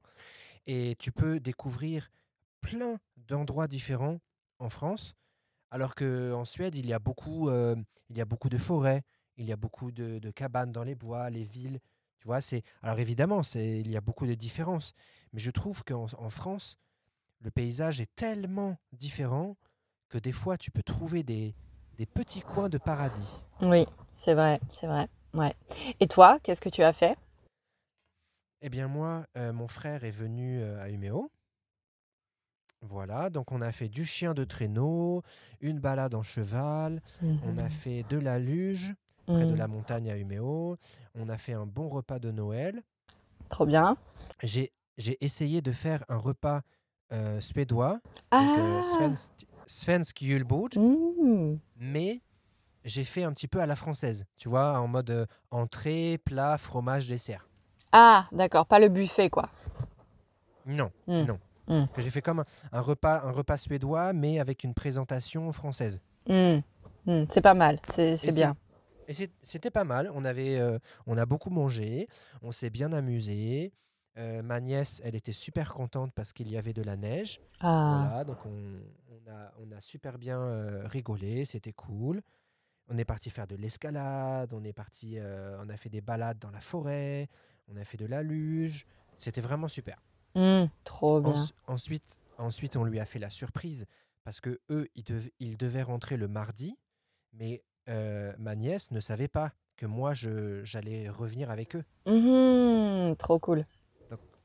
Et 0.68 0.96
tu 1.00 1.12
peux 1.12 1.40
découvrir 1.40 2.12
plein 2.62 3.00
d'endroits 3.18 3.68
différents 3.68 4.20
en 4.60 4.70
France, 4.70 5.16
alors 5.72 5.96
qu'en 5.96 6.46
Suède, 6.46 6.76
il 6.76 6.86
y 6.86 6.94
a 6.94 7.00
beaucoup, 7.00 7.50
euh, 7.50 7.76
il 8.10 8.18
y 8.18 8.22
a 8.22 8.26
beaucoup 8.26 8.50
de 8.50 8.58
forêts, 8.58 9.04
il 9.38 9.46
y 9.46 9.52
a 9.52 9.56
beaucoup 9.58 9.92
de 9.92 10.32
cabanes 10.32 10.72
dans 10.72 10.84
les 10.84 10.96
bois, 10.96 11.30
les 11.30 11.44
villes. 11.44 11.80
Tu 12.20 12.28
vois, 12.28 12.42
c'est 12.42 12.64
alors 12.84 13.00
évidemment, 13.00 13.44
c'est 13.44 13.80
il 13.80 13.90
y 13.92 13.98
a 13.98 14.02
beaucoup 14.02 14.28
de 14.28 14.34
différences, 14.34 14.94
mais 15.34 15.40
je 15.40 15.52
trouve 15.52 15.84
qu'en 15.84 16.08
en 16.18 16.30
France, 16.30 16.78
le 17.42 17.52
paysage 17.52 18.02
est 18.02 18.14
tellement 18.16 18.78
différent 18.92 19.56
que 20.10 20.18
des 20.18 20.32
fois, 20.34 20.58
tu 20.58 20.72
peux 20.72 20.84
trouver 20.84 21.24
des, 21.24 21.56
des 21.98 22.06
petits 22.06 22.42
coins 22.42 22.70
de 22.70 22.78
paradis. 22.78 23.44
Oui, 23.62 23.86
c'est 24.12 24.34
vrai, 24.34 24.60
c'est 24.70 24.88
vrai. 24.88 25.08
Ouais. 25.34 25.54
Et 26.00 26.08
toi, 26.08 26.40
qu'est-ce 26.44 26.62
que 26.62 26.70
tu 26.70 26.84
as 26.84 26.94
fait? 26.94 27.18
Eh 28.62 28.70
bien 28.70 28.88
moi, 28.88 29.26
euh, 29.38 29.54
mon 29.54 29.68
frère 29.68 30.04
est 30.04 30.12
venu 30.12 30.60
euh, 30.62 30.82
à 30.82 30.90
Uméo. 30.90 31.32
Voilà, 32.82 33.30
donc 33.30 33.52
on 33.52 33.62
a 33.62 33.72
fait 33.74 33.90
du 33.90 34.06
chien 34.06 34.34
de 34.34 34.46
traîneau, 34.46 35.22
une 35.60 35.80
balade 35.80 36.16
en 36.16 36.24
cheval, 36.24 37.02
on 37.42 37.58
a 37.58 37.64
Mhm. 37.64 37.70
fait 37.70 38.04
de 38.04 38.18
la 38.18 38.40
luge 38.40 38.94
près 39.30 39.46
de 39.46 39.52
Mhm. 39.52 39.58
la 39.58 39.68
montagne 39.68 40.10
à 40.12 40.18
Uméo, 40.18 40.78
on 41.16 41.30
a 41.30 41.38
fait 41.38 41.54
un 41.54 41.66
bon 41.66 41.88
repas 41.90 42.20
de 42.20 42.32
Noël. 42.32 42.82
Trop 43.50 43.66
bien. 43.66 43.96
J'ai 44.44 44.72
j'ai 44.98 45.18
essayé 45.24 45.62
de 45.62 45.72
faire 45.72 46.04
un 46.10 46.18
repas 46.18 46.62
euh, 47.14 47.40
suédois, 47.40 48.00
euh, 48.34 48.82
Ah! 48.82 48.82
svensk, 49.66 50.18
julbord, 50.22 50.70
Mmh. 50.76 51.56
mais 51.78 52.22
j'ai 52.84 53.06
fait 53.06 53.24
un 53.24 53.32
petit 53.32 53.48
peu 53.48 53.62
à 53.62 53.66
la 53.66 53.76
française, 53.78 54.26
tu 54.38 54.50
vois, 54.50 54.78
en 54.80 54.88
mode 54.88 55.10
euh, 55.10 55.26
entrée, 55.52 56.20
plat, 56.26 56.58
fromage, 56.58 57.08
dessert. 57.08 57.48
Ah, 57.94 58.28
d'accord, 58.34 58.66
pas 58.66 58.80
le 58.80 58.90
buffet, 58.90 59.30
quoi. 59.30 59.50
Non, 60.66 60.92
Mm. 61.08 61.22
non. 61.24 61.40
Mm. 61.70 61.86
J'ai 61.98 62.10
fait 62.10 62.22
comme 62.22 62.40
un, 62.40 62.46
un 62.74 62.82
repas, 62.82 63.22
un 63.24 63.32
repas 63.32 63.58
suédois, 63.58 64.12
mais 64.14 64.40
avec 64.40 64.64
une 64.66 64.74
présentation 64.74 65.52
française. 65.54 66.02
C'est 66.28 67.42
pas 67.42 67.54
mal, 67.54 67.80
c'est 67.88 68.34
bien. 68.36 68.56
Et 69.10 69.30
c'était 69.42 69.72
pas 69.72 69.84
mal. 69.84 70.10
On 70.14 70.24
avait, 70.24 70.58
euh, 70.60 70.78
on 71.08 71.18
a 71.18 71.26
beaucoup 71.26 71.50
mangé, 71.50 72.08
on 72.44 72.52
s'est 72.52 72.70
bien 72.70 72.94
amusé. 72.94 73.74
Euh, 74.18 74.42
ma 74.44 74.60
nièce, 74.62 75.02
elle 75.04 75.16
était 75.16 75.34
super 75.34 75.74
contente 75.74 76.14
parce 76.14 76.32
qu'il 76.32 76.50
y 76.50 76.58
avait 76.58 76.74
de 76.74 76.84
la 76.84 76.96
neige. 76.96 77.40
Ah, 77.60 78.06
Voilà, 78.08 78.24
donc 78.24 78.38
on, 78.46 78.80
on 79.10 79.32
a, 79.32 79.52
on 79.60 79.72
a 79.72 79.82
super 79.82 80.18
bien 80.20 80.40
euh, 80.40 80.84
rigolé, 80.88 81.46
c'était 81.46 81.74
cool. 81.74 82.22
On 82.88 82.98
est 82.98 83.06
parti 83.06 83.30
faire 83.30 83.48
de 83.48 83.56
l'escalade, 83.56 84.54
on 84.54 84.64
est 84.64 84.74
parti, 84.74 85.18
on 85.60 85.70
a 85.70 85.78
fait 85.78 85.90
des 85.90 86.02
balades 86.02 86.40
dans 86.40 86.52
la 86.52 86.60
forêt, 86.62 87.30
on 87.68 87.76
a 87.78 87.84
fait 87.84 87.98
de 87.98 88.06
la 88.08 88.24
luge. 88.24 88.86
C'était 89.18 89.42
vraiment 89.42 89.68
super. 89.68 90.02
Mmh, 90.36 90.66
trop 90.84 91.20
bien. 91.22 91.34
Ensu- 91.34 91.54
ensuite, 91.68 92.18
ensuite, 92.38 92.76
on 92.78 92.84
lui 92.84 93.00
a 93.00 93.06
fait 93.06 93.20
la 93.20 93.30
surprise 93.30 93.86
parce 94.24 94.40
que 94.40 94.60
eux, 94.70 94.88
ils, 94.96 95.04
dev- 95.04 95.30
ils 95.40 95.58
devaient 95.58 95.84
rentrer 95.84 96.18
le 96.18 96.28
mardi, 96.28 96.78
mais 97.34 97.64
euh, 97.88 98.34
ma 98.38 98.56
nièce 98.56 98.92
ne 98.92 99.00
savait 99.00 99.28
pas 99.28 99.52
que 99.78 99.86
moi, 99.86 100.14
j'allais 100.14 101.10
revenir 101.10 101.50
avec 101.50 101.76
eux. 101.76 101.84
Mmh, 102.06 103.16
trop 103.16 103.40
cool. 103.40 103.66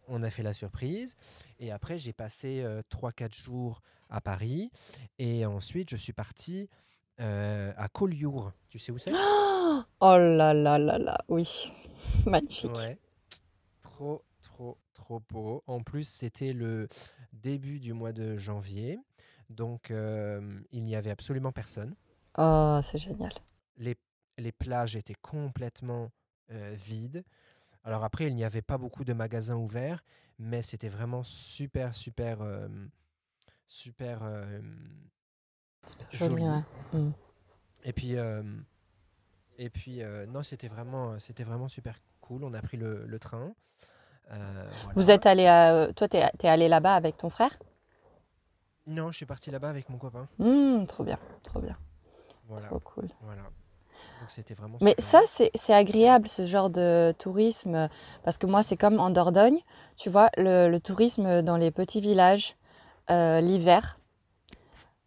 On 0.06 0.22
a 0.22 0.30
fait 0.30 0.42
la 0.42 0.52
surprise 0.52 1.16
et 1.58 1.72
après, 1.72 1.98
j'ai 1.98 2.12
passé 2.12 2.62
euh, 2.62 2.82
3-4 2.90 3.34
jours 3.34 3.80
à 4.10 4.20
Paris 4.20 4.70
et 5.18 5.46
ensuite, 5.46 5.88
je 5.90 5.96
suis 5.96 6.12
parti 6.12 6.68
euh, 7.20 7.72
à 7.76 7.88
Collioure. 7.88 8.52
Tu 8.68 8.78
sais 8.78 8.92
où 8.92 8.98
c'est? 8.98 9.12
Oh 10.00 10.16
là 10.18 10.54
là 10.54 10.78
là 10.78 10.98
là, 10.98 11.18
oui, 11.28 11.72
magnifique. 12.26 12.74
Ouais. 12.76 12.98
Trop, 13.82 14.22
trop, 14.42 14.78
trop 14.92 15.20
beau. 15.30 15.62
En 15.66 15.82
plus, 15.82 16.04
c'était 16.04 16.52
le 16.52 16.88
début 17.32 17.80
du 17.80 17.92
mois 17.92 18.12
de 18.12 18.36
janvier, 18.36 18.98
donc 19.50 19.90
euh, 19.90 20.60
il 20.72 20.84
n'y 20.84 20.94
avait 20.94 21.10
absolument 21.10 21.52
personne. 21.52 21.94
Oh, 22.38 22.80
c'est 22.82 22.98
génial. 22.98 23.32
les, 23.76 23.96
les 24.38 24.52
plages 24.52 24.96
étaient 24.96 25.16
complètement 25.22 26.10
euh, 26.50 26.74
vides. 26.76 27.24
Alors 27.84 28.02
après, 28.04 28.26
il 28.28 28.34
n'y 28.34 28.44
avait 28.44 28.62
pas 28.62 28.78
beaucoup 28.78 29.04
de 29.04 29.12
magasins 29.12 29.56
ouverts, 29.56 30.02
mais 30.38 30.62
c'était 30.62 30.88
vraiment 30.88 31.22
super, 31.22 31.94
super, 31.94 32.40
euh, 32.42 32.66
super 33.68 34.20
euh, 34.22 34.60
Super 35.86 36.08
joli. 36.12 36.42
joli, 36.42 36.48
ouais. 36.48 36.98
Mmh. 37.00 37.10
Et 37.84 37.92
puis, 37.92 38.16
et 39.58 39.70
puis 39.70 40.00
non, 40.28 40.42
c'était 40.42 40.68
vraiment, 40.68 41.18
c'était 41.20 41.44
vraiment 41.44 41.68
super 41.68 41.98
cool. 42.22 42.42
On 42.44 42.54
a 42.54 42.62
pris 42.62 42.78
le, 42.78 43.04
le 43.06 43.18
train. 43.18 43.54
Vous 44.94 45.10
êtes 45.10 45.26
allé 45.26 45.46
à... 45.46 45.92
Toi, 45.94 46.08
t'es 46.08 46.26
t'es 46.38 46.48
allé 46.48 46.66
là-bas 46.68 46.94
avec 46.94 47.18
ton 47.18 47.28
frère? 47.28 47.54
Non, 48.86 49.12
je 49.12 49.18
suis 49.18 49.26
parti 49.26 49.50
là-bas 49.50 49.68
avec 49.68 49.90
mon 49.90 49.98
copain. 49.98 50.26
Mmh, 50.38 50.86
trop 50.86 51.04
bien, 51.04 51.18
trop 51.42 51.60
bien, 51.60 51.76
Voilà, 52.48 52.66
trop 52.68 52.80
cool. 52.80 53.08
voilà. 53.22 53.42
Donc 53.42 54.30
vraiment 54.54 54.78
Mais 54.80 54.94
super. 54.98 55.04
ça, 55.04 55.20
c'est 55.54 55.74
agréable, 55.74 56.28
ce 56.28 56.44
genre 56.44 56.70
de 56.70 57.12
tourisme, 57.18 57.88
parce 58.22 58.38
que 58.38 58.46
moi, 58.46 58.62
c'est 58.62 58.76
comme 58.76 59.00
en 59.00 59.10
Dordogne, 59.10 59.58
tu 59.96 60.10
vois, 60.10 60.30
le, 60.36 60.68
le 60.68 60.80
tourisme 60.80 61.42
dans 61.42 61.56
les 61.56 61.70
petits 61.70 62.00
villages, 62.00 62.56
euh, 63.10 63.40
l'hiver, 63.40 63.98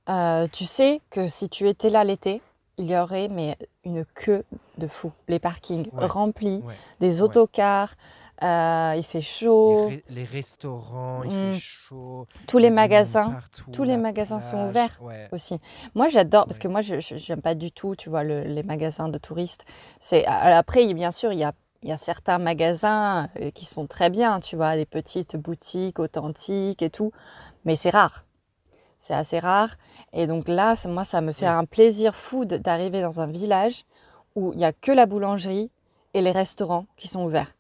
euh, 0.10 0.48
tu 0.52 0.66
sais 0.66 1.02
que 1.10 1.28
si 1.28 1.50
tu 1.50 1.68
étais 1.68 1.90
là 1.90 2.04
l'été, 2.04 2.42
il 2.78 2.90
y 2.90 2.96
aurait 2.96 3.28
mais 3.28 3.58
une 3.84 4.06
queue 4.06 4.44
de 4.78 4.88
fou. 4.88 5.12
Les 5.28 5.40
parkings 5.40 5.90
Ouais. 5.94 6.06
remplis, 6.06 6.62
Ouais. 6.64 6.76
des 7.00 7.22
Ouais. 7.22 7.26
Euh, 8.44 8.94
il 8.98 9.04
fait 9.04 9.22
chaud, 9.22 9.90
les 10.10 10.24
restaurants, 10.24 11.24
il 11.24 11.30
Mm. 11.32 11.54
fait 11.54 11.60
chaud. 11.60 12.28
tous 12.48 12.58
les 12.58 12.70
magasins 12.70 13.32
partout, 13.32 13.72
tous 13.72 13.84
les 13.84 13.98
magasins 13.98 14.40
sont 14.42 14.68
ouverts. 14.70 14.98
Ouais. 15.02 15.28
aussi. 15.32 15.60
Moi, 15.96 16.08
j'adore 16.08 16.46
parce 16.46 16.58
Ouais. 16.58 16.64
que 16.64 16.68
moi, 16.68 16.82
je 16.82 17.00
j'aime 17.00 17.42
pas 17.42 17.56
du 17.56 17.72
tout, 17.72 17.96
tu 17.96 18.10
vois, 18.10 18.24
le- 18.24 18.44
les 18.44 18.64
magasins 18.64 19.08
de 19.10 19.18
touristes. 19.18 19.66
C'est 20.00 20.26
après, 20.26 20.94
bien 20.94 21.12
sûr, 21.12 21.32
il 21.34 21.40
y 21.40 21.44
a 21.44 21.54
il 21.84 21.90
y 21.90 21.92
a 21.92 21.98
certains 21.98 22.40
magasins 22.40 23.30
euh, 23.40 23.52
qui 23.52 23.66
sont 23.66 23.86
très 23.86 24.10
bien, 24.10 24.40
tu 24.40 24.56
vois, 24.56 24.76
des 24.76 24.88
petites 24.88 25.36
boutiques 25.38 26.00
authentiques 26.00 26.82
et 26.82 26.90
tout, 26.90 27.12
mais 27.66 27.76
c'est 27.76 27.92
rare. 27.92 28.26
C'est 28.98 29.14
assez 29.14 29.38
rare. 29.38 29.76
Et 30.12 30.26
donc 30.26 30.48
là, 30.48 30.74
moi, 30.88 31.06
ça 31.06 31.22
me 31.22 31.32
fait 31.34 31.46
un 31.46 31.66
plaisir 31.66 32.16
fou 32.16 32.46
d'arriver 32.46 33.04
dans 33.04 33.20
un 33.20 33.28
village 33.28 33.86
où 34.36 34.54
il 34.54 34.60
y 34.60 34.66
a 34.66 34.74
que 34.74 34.92
la 34.92 35.06
boulangerie 35.06 35.70
et 36.16 36.22
les 36.22 36.32
restaurants 36.32 36.88
qui 36.96 37.08
sont 37.08 37.24
ouverts, 37.24 37.54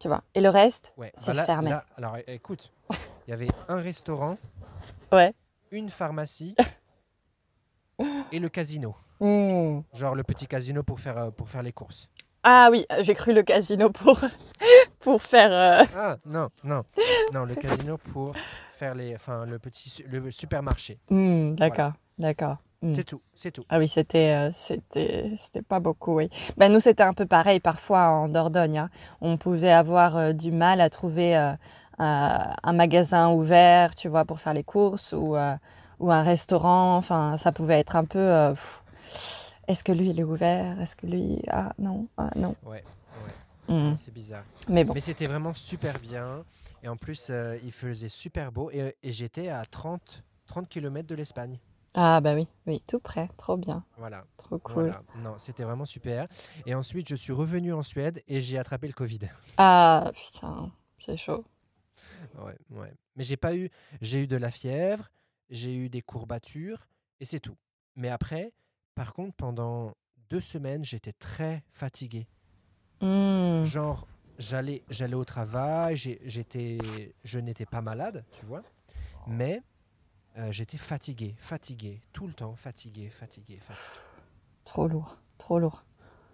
tu 0.00 0.08
vois. 0.08 0.24
Et 0.34 0.40
le 0.40 0.48
reste, 0.48 0.92
Ouais, 0.96 1.12
c'est 1.14 1.32
fermé. 1.34 1.70
là- 1.70 1.84
alors 1.96 2.16
écoute, 2.26 2.72
il 3.26 3.30
y 3.30 3.32
avait 3.32 3.48
un 3.68 3.76
restaurant, 3.76 4.36
Ouais. 5.12 5.32
une 5.70 5.88
pharmacie 5.90 6.56
et 8.32 8.38
le 8.38 8.48
casino. 8.48 8.94
Mmh. 9.20 9.80
Genre 9.92 10.14
le 10.14 10.22
petit 10.24 10.46
casino 10.46 10.82
pour 10.82 10.98
faire, 10.98 11.18
euh, 11.18 11.30
pour 11.30 11.48
faire 11.48 11.62
les 11.62 11.72
courses. 11.72 12.08
Ah 12.42 12.68
oui, 12.72 12.86
j'ai 13.00 13.12
cru 13.12 13.34
le 13.34 13.42
casino 13.42 13.90
pour, 13.90 14.18
pour 15.00 15.20
faire... 15.20 15.52
euh, 15.52 15.84
Ah 15.94 16.16
non, 16.24 16.48
non, 16.64 16.84
non, 17.34 17.44
le 17.44 17.54
casino 17.54 17.98
pour 17.98 18.34
faire 18.76 18.94
les, 18.94 19.14
enfin 19.14 19.44
le 19.44 19.58
petit, 19.58 20.02
le 20.08 20.30
supermarché. 20.30 20.96
Hmm, 21.10 21.54
d'accord, 21.56 21.92
d'accord. 22.18 22.56
Hmm. 22.82 22.94
C'est 22.94 23.04
tout, 23.04 23.20
c'est 23.34 23.50
tout. 23.50 23.62
Ah 23.68 23.78
oui, 23.78 23.88
c'était 23.88 24.30
euh, 24.30 24.50
c'était 24.52 25.32
c'était 25.36 25.60
pas 25.60 25.80
beaucoup, 25.80 26.14
oui. 26.16 26.30
Ben, 26.56 26.72
nous, 26.72 26.80
c'était 26.80 27.02
un 27.02 27.12
peu 27.12 27.26
pareil 27.26 27.60
parfois 27.60 28.06
en 28.08 28.28
Dordogne. 28.28 28.78
hein. 28.78 28.90
On 29.20 29.36
pouvait 29.36 29.70
avoir 29.72 30.16
euh, 30.16 30.32
du 30.32 30.50
mal 30.50 30.80
à 30.80 30.88
trouver 30.88 31.36
euh, 31.36 31.52
un, 31.98 32.72
magasin 32.72 33.32
ouvert, 33.32 33.94
tu 33.94 34.08
vois, 34.08 34.24
pour 34.24 34.40
faire 34.40 34.54
les 34.54 34.64
courses 34.64 35.12
ou, 35.12 35.36
ou 35.98 36.10
un 36.10 36.22
restaurant. 36.22 36.96
Enfin, 36.96 37.36
ça 37.36 37.52
pouvait 37.52 37.78
être 37.78 37.96
un 37.96 38.04
peu... 38.06 38.54
est-ce 39.68 39.84
que 39.84 39.92
lui 39.92 40.08
il 40.08 40.18
est 40.18 40.24
ouvert? 40.24 40.80
Est-ce 40.80 40.96
que 40.96 41.06
lui 41.06 41.42
ah 41.48 41.74
non 41.78 42.06
ah 42.16 42.30
non 42.36 42.54
Ouais, 42.64 42.82
ouais, 43.24 43.32
Hmm. 43.68 43.94
c'est 43.98 44.12
bizarre. 44.14 44.42
Mais 44.68 44.84
bon 44.84 44.94
Mais 44.94 45.00
c'était 45.00 45.26
vraiment 45.26 45.52
super 45.52 45.98
bien. 45.98 46.44
Et 46.82 46.88
en 46.88 46.96
plus, 46.96 47.30
il 47.62 47.72
faisait 47.72 48.08
super 48.08 48.50
beau. 48.52 48.70
Et, 48.72 48.96
et 49.02 49.12
j'étais 49.12 49.50
à 49.50 49.64
30, 49.70 50.22
30 50.46 50.66
km 50.70 51.06
de 51.06 51.14
l'Espagne. 51.14 51.58
Ah 51.94 52.20
bah 52.20 52.34
oui 52.34 52.46
oui 52.66 52.80
tout 52.88 53.00
près 53.00 53.28
trop 53.36 53.56
bien 53.56 53.84
Voilà. 53.96 54.24
trop 54.36 54.58
cool 54.58 54.84
Voilà. 54.84 55.02
Non, 55.16 55.38
c'était 55.38 55.64
vraiment 55.64 55.86
super. 55.86 56.28
Et 56.66 56.74
ensuite, 56.74 57.08
je 57.08 57.16
suis 57.16 57.32
revenu 57.32 57.72
en 57.72 57.82
Suède 57.82 58.22
et 58.28 58.40
j'ai 58.40 58.58
attrapé 58.58 58.86
le 58.86 58.92
Covid. 58.92 59.20
ah 59.56 60.10
putain 60.14 60.70
c'est 60.98 61.16
chaud 61.16 61.44
Ouais, 62.38 62.56
ouais. 62.70 62.92
Mais 63.16 63.24
j'ai 63.24 63.36
pas 63.38 63.56
eu, 63.56 63.70
j'ai 64.02 64.22
eu 64.22 64.26
de 64.26 64.36
la 64.36 64.50
fièvre, 64.50 65.10
j'ai 65.48 65.74
eu 65.74 65.88
des 65.88 66.02
courbatures 66.02 66.86
et 67.18 67.24
c'est 67.24 67.40
tout. 67.40 67.56
Mais 67.96 68.08
après, 68.10 68.52
par 68.94 69.14
contre, 69.14 69.34
pendant 69.36 69.94
deux 70.28 70.40
semaines, 70.40 70.84
j'étais 70.84 71.14
très 71.14 71.64
fatigué. 71.70 72.28
Hmm. 73.00 73.64
Genre, 73.64 74.06
j'allais, 74.38 74.82
j'allais 74.90 75.14
au 75.14 75.24
travail, 75.24 75.96
j'étais, 75.96 76.78
je 77.24 77.38
n'étais 77.38 77.66
pas 77.66 77.80
malade, 77.80 78.24
tu 78.32 78.44
vois, 78.44 78.62
mais 79.26 79.62
euh, 80.40 80.52
j'étais 80.52 80.78
fatigué, 80.78 81.34
fatigué, 81.38 82.00
tout 82.14 82.26
le 82.26 82.32
temps, 82.32 82.54
fatigué, 82.56 83.10
fatigué, 83.10 83.58
fatigué. 83.58 84.00
trop 84.64 84.88
lourd 84.88 85.18
trop 85.36 85.58
lourd 85.58 85.84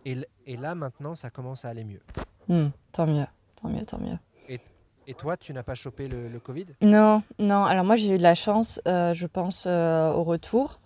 Et, 0.05 0.17
là, 0.57 0.75
maintenant, 0.77 1.17
ça 1.17 1.31
commence 1.31 1.65
à 1.65 1.71
aller 1.71 1.85
mieux. 1.85 2.01
Hmm. 2.49 2.69
tant 2.93 3.07
mieux 3.07 3.27
tant 3.61 3.69
mieux 3.69 3.85
tant 3.85 3.99
mieux 3.99 4.17
Et 4.49 5.15
toi, 5.15 5.37
tu 5.37 5.53
n'as 5.53 5.65
pas 5.65 5.75
chopé 5.75 6.07
le, 6.07 6.29
le 6.29 6.39
Covid? 6.39 6.67
Non, 6.83 7.23
non. 7.39 7.65
Alors 7.65 7.85
moi 7.85 7.97
j'ai 7.97 8.15
eu 8.15 8.19
de 8.19 8.23
la 8.23 8.35
chance, 8.35 8.81
euh, 8.87 9.15
je 9.15 9.27
pense, 9.27 9.65
euh, 9.67 10.13
au 10.13 10.23
retour 10.23 10.81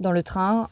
dans 0.00 0.12
le 0.12 0.22
train. 0.22 0.68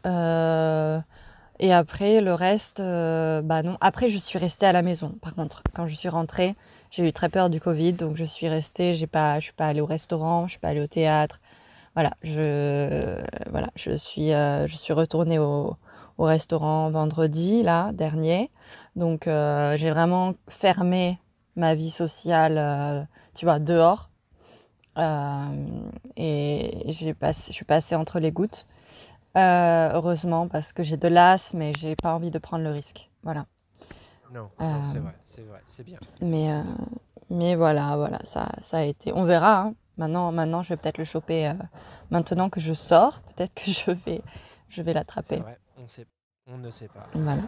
et 1.59 1.73
après 1.73 2.21
le 2.21 2.35
reste, 2.35 2.79
bah 2.79 3.63
non. 3.63 3.79
Après 3.81 4.11
je 4.11 4.19
suis 4.19 4.39
restée 4.39 4.67
à 4.67 4.73
la 4.73 4.83
maison. 4.83 5.11
Par 5.23 5.35
contre, 5.35 5.63
quand 5.75 5.87
je 5.87 5.95
suis 5.95 6.11
rentrée, 6.11 6.55
j'ai 6.91 7.07
eu 7.07 7.13
très 7.13 7.31
peur 7.31 7.49
du 7.49 7.61
Covid, 7.61 7.95
donc 7.95 8.17
je 8.17 8.25
suis 8.25 8.49
restée. 8.49 8.95
J'ai 8.95 9.07
pas, 9.07 9.39
je 9.41 9.45
suis 9.45 9.53
pas 9.55 9.69
allée 9.69 9.81
au 9.81 9.87
restaurant, 9.87 10.47
je 10.47 10.53
suis 10.53 10.61
pas 10.61 10.69
allée 10.69 10.83
au 10.83 10.87
théâtre. 10.87 11.41
Voilà, 11.97 12.11
je, 12.23 13.19
voilà, 13.51 13.71
je 13.75 13.93
suis, 13.97 14.35
euh, 14.35 14.67
je 14.67 14.77
suis 14.77 14.93
retournée 14.93 15.39
au, 15.39 15.77
au 16.19 16.25
restaurant 16.25 16.91
vendredi 16.91 17.63
là 17.63 17.91
dernier. 17.93 18.51
Donc 18.97 19.27
euh, 19.27 19.79
j'ai 19.79 19.91
vraiment 19.91 20.35
fermé 20.47 21.19
ma 21.57 21.75
vie 21.75 21.89
sociale, 21.89 22.59
euh, 22.59 23.03
tu 23.35 23.47
vois, 23.47 23.59
dehors. 23.61 24.11
Et 26.19 26.83
j'ai 26.87 27.15
passé, 27.15 27.53
je 27.53 27.55
suis 27.57 27.65
passée 27.65 27.97
entre 27.97 28.21
les 28.21 28.31
gouttes. 28.31 28.67
Heureusement, 29.35 30.49
parce 30.49 30.75
que 30.75 30.83
j'ai 30.83 30.99
de 30.99 31.09
l'asthme 31.09 31.63
et 31.63 31.73
j'ai 31.79 31.97
pas 31.97 32.15
envie 32.15 32.31
de 32.31 32.39
prendre 32.39 32.65
le 32.65 32.71
risque. 32.71 33.11
Voilà. 33.23 33.47
Non, 34.35 34.51
non, 34.61 34.83
c'est 34.93 34.99
vrai, 34.99 35.15
c'est 35.25 35.43
vrai, 35.43 35.63
c'est 35.67 35.83
bien. 35.83 35.99
Mais, 36.21 36.51
mais 37.31 37.55
voilà, 37.57 37.97
voilà, 37.97 38.19
ça, 38.25 38.49
ça 38.61 38.79
a 38.79 38.83
été. 38.83 39.13
On 39.15 39.25
verra. 39.25 39.63
hein. 39.63 39.75
Maintenant, 39.97 40.31
maintenant, 40.33 40.63
je 40.63 40.71
vais 40.71 40.77
peut-être 40.77 40.99
le 40.99 41.05
choper. 41.05 41.49
euh, 41.49 41.55
maintenant 42.11 42.49
que 42.51 42.61
je 42.61 42.73
sors, 42.75 43.21
peut-être 43.23 43.55
que 43.55 43.65
je 43.71 43.91
vais, 43.91 44.23
je 44.69 44.83
vais 44.83 44.93
l'attraper. 44.93 45.43
on 45.79 45.89
sait, 45.89 46.07
on 46.47 46.59
ne 46.59 46.71
sait 46.71 46.89
pas. 46.89 47.07
Voilà. 47.15 47.43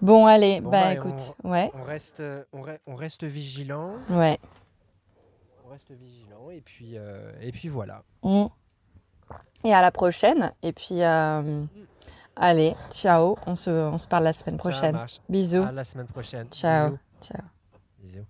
Bon, 0.00 0.26
allez, 0.26 0.60
Bon, 0.60 0.70
bah 0.70 0.82
bah, 0.82 0.92
écoute, 0.94 1.34
ouais, 1.44 1.70
On 1.74 1.82
reste, 1.82 2.22
on, 2.52 2.62
re- 2.62 2.78
on 2.86 2.94
reste 2.94 3.24
vigilant, 3.24 3.92
ouais. 4.10 4.38
on 5.66 5.70
reste 5.70 5.90
vigilant, 5.90 6.50
et 6.50 6.60
puis, 6.60 6.96
euh, 6.96 7.32
et 7.40 7.50
puis 7.52 7.68
voilà. 7.68 8.02
Mm. 8.22 8.46
Et 9.64 9.72
à 9.74 9.80
la 9.80 9.90
prochaine. 9.90 10.52
Et 10.62 10.72
puis, 10.72 11.02
euh, 11.02 11.64
allez, 12.36 12.76
ciao. 12.90 13.36
On 13.46 13.56
se, 13.56 13.70
on 13.70 13.98
se 13.98 14.06
parle 14.06 14.24
la 14.24 14.32
semaine 14.34 14.58
prochaine. 14.58 14.96
Bisous. 15.28 15.62
À 15.62 15.72
la 15.72 15.84
semaine 15.84 16.06
prochaine. 16.06 16.48
Ciao. 16.50 16.90
Bisous. 16.90 16.98
Ciao. 17.22 17.42
Bisous. 17.98 18.26